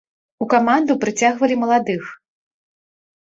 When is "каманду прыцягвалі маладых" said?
0.53-2.09